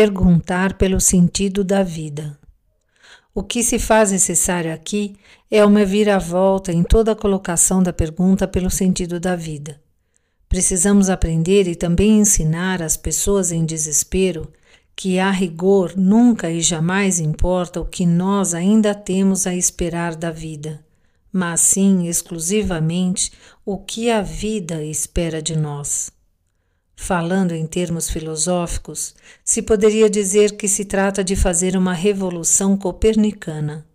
[0.00, 2.38] Perguntar pelo sentido da vida.
[3.34, 5.16] O que se faz necessário aqui
[5.50, 9.82] é uma viravolta em toda a colocação da pergunta pelo sentido da vida.
[10.48, 14.52] Precisamos aprender e também ensinar às pessoas em desespero
[14.94, 20.30] que, a rigor, nunca e jamais importa o que nós ainda temos a esperar da
[20.30, 20.78] vida,
[21.32, 23.32] mas sim exclusivamente
[23.66, 26.16] o que a vida espera de nós.
[27.00, 33.86] Falando em termos filosóficos, se poderia dizer que se trata de fazer uma revolução copernicana.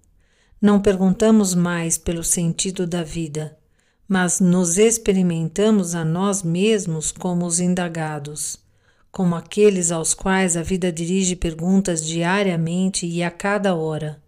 [0.60, 3.56] Não perguntamos mais pelo sentido da vida,
[4.08, 8.58] mas nos experimentamos a nós mesmos como os indagados,
[9.12, 14.24] como aqueles aos quais a vida dirige perguntas diariamente e a cada hora.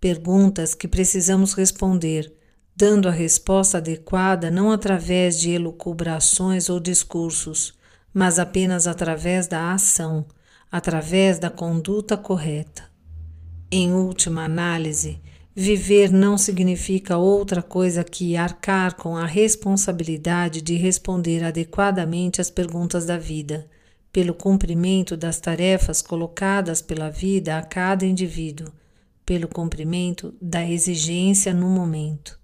[0.00, 2.32] Perguntas que precisamos responder,
[2.74, 7.75] dando a resposta adequada não através de elucubrações ou discursos,
[8.16, 10.24] mas apenas através da ação,
[10.72, 12.90] através da conduta correta.
[13.70, 15.20] Em última análise,
[15.54, 23.04] viver não significa outra coisa que arcar com a responsabilidade de responder adequadamente às perguntas
[23.04, 23.68] da vida,
[24.10, 28.72] pelo cumprimento das tarefas colocadas pela vida a cada indivíduo,
[29.26, 32.40] pelo cumprimento da exigência no momento.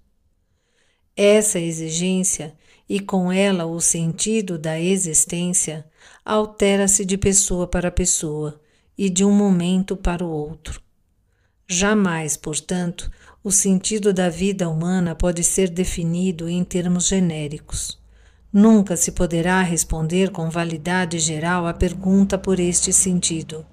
[1.17, 2.53] Essa exigência
[2.93, 5.83] e com ela o sentido da existência
[6.23, 8.61] altera-se de pessoa para pessoa
[8.95, 10.79] e de um momento para o outro.
[11.67, 13.09] Jamais, portanto,
[13.43, 17.99] o sentido da vida humana pode ser definido em termos genéricos.
[18.53, 23.65] Nunca se poderá responder com validade geral à pergunta por este sentido.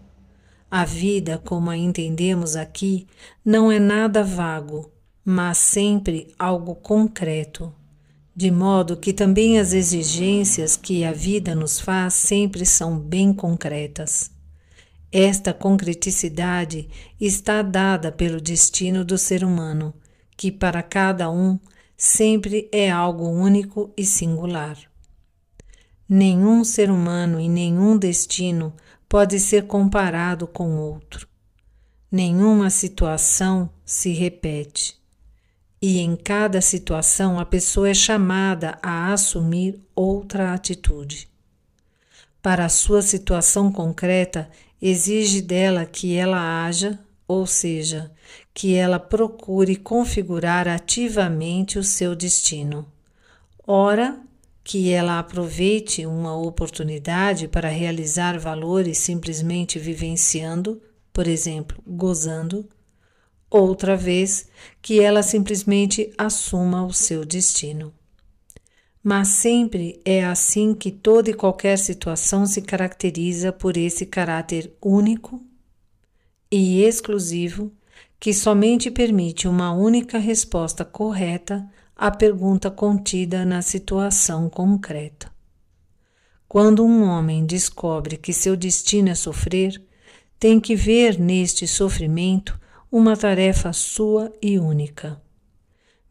[0.70, 3.06] A vida, como a entendemos aqui,
[3.44, 4.90] não é nada vago,
[5.22, 7.70] mas sempre algo concreto
[8.34, 14.30] de modo que também as exigências que a vida nos faz sempre são bem concretas.
[15.12, 16.88] Esta concreticidade
[17.20, 19.92] está dada pelo destino do ser humano,
[20.36, 21.58] que para cada um
[21.96, 24.78] sempre é algo único e singular.
[26.08, 28.72] Nenhum ser humano e nenhum destino
[29.08, 31.28] pode ser comparado com outro.
[32.10, 34.99] Nenhuma situação se repete
[35.80, 41.28] e em cada situação a pessoa é chamada a assumir outra atitude.
[42.42, 48.10] Para a sua situação concreta, exige dela que ela haja, ou seja,
[48.52, 52.86] que ela procure configurar ativamente o seu destino.
[53.66, 54.20] Ora,
[54.64, 60.80] que ela aproveite uma oportunidade para realizar valores simplesmente vivenciando,
[61.12, 62.68] por exemplo, gozando
[63.50, 64.46] outra vez
[64.80, 67.92] que ela simplesmente assuma o seu destino.
[69.02, 75.42] Mas sempre é assim que toda e qualquer situação se caracteriza por esse caráter único
[76.50, 77.72] e exclusivo
[78.20, 81.66] que somente permite uma única resposta correta
[81.96, 85.32] à pergunta contida na situação concreta.
[86.46, 89.80] Quando um homem descobre que seu destino é sofrer,
[90.38, 92.58] tem que ver neste sofrimento
[92.90, 95.22] uma tarefa sua e única.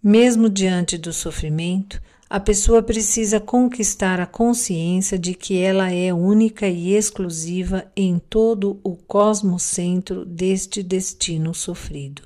[0.02, 6.68] Mesmo diante do sofrimento, a pessoa precisa conquistar a consciência de que ela é única
[6.68, 12.22] e exclusiva em todo o cosmocentro deste destino sofrido.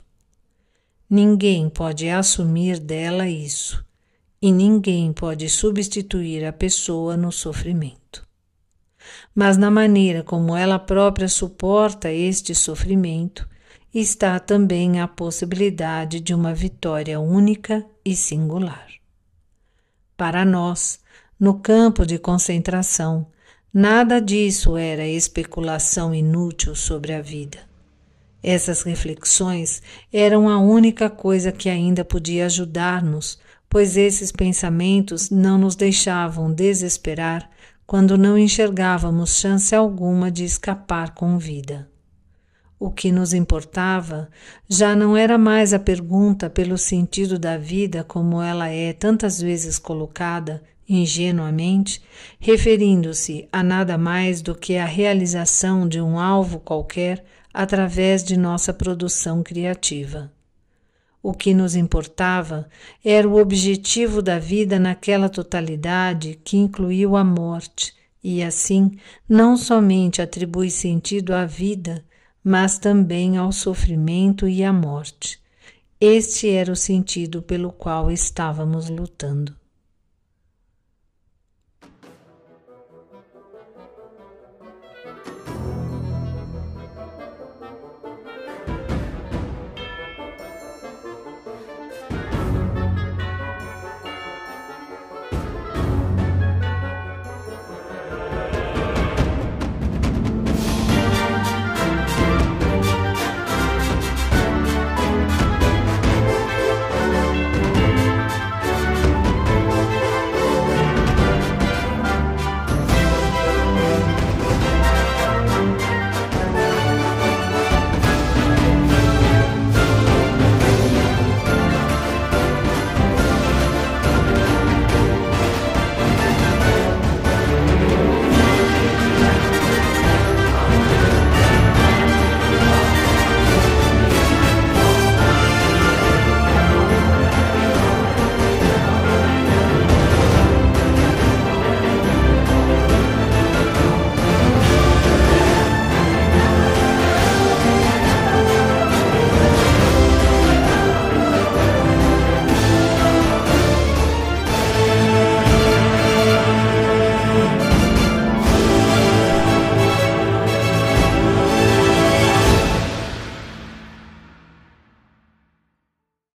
[1.09, 3.83] Ninguém pode assumir dela isso,
[4.39, 8.27] e ninguém pode substituir a pessoa no sofrimento.
[9.33, 13.47] Mas na maneira como ela própria suporta este sofrimento,
[13.93, 18.87] está também a possibilidade de uma vitória única e singular.
[20.17, 20.99] Para nós,
[21.39, 23.27] no campo de concentração,
[23.71, 27.59] nada disso era especulação inútil sobre a vida.
[28.41, 29.81] Essas reflexões
[30.11, 33.39] eram a única coisa que ainda podia ajudar-nos,
[33.69, 37.49] pois esses pensamentos não nos deixavam desesperar
[37.85, 41.92] quando não enxergávamos chance alguma de escapar com vida.
[42.85, 44.29] O que nos importava
[44.67, 49.79] já não era mais a pergunta pelo sentido da vida como ela é tantas vezes
[49.79, 52.03] colocada, ingenuamente,
[52.41, 58.73] referindo-se a nada mais do que a realização de um alvo qualquer através de nossa
[58.73, 60.29] produção criativa.
[61.21, 62.67] O que nos importava
[63.01, 68.97] era o objetivo da vida naquela totalidade que incluiu a morte, e assim
[69.27, 72.03] não somente atribui sentido à vida,
[72.43, 75.39] mas também ao sofrimento e à morte.
[75.99, 79.55] Este era o sentido pelo qual estávamos lutando.